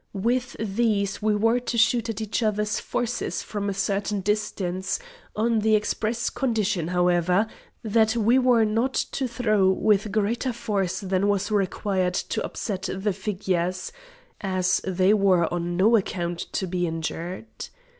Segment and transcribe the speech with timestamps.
[0.17, 4.97] With these we were to shoot at each other's forces from a certain distance,
[5.35, 7.45] on the express condition, however,
[7.83, 13.13] that we were not to throw with greater force than was required to upset the
[13.13, 13.91] figures,
[14.41, 17.69] as they were on no account to be injured.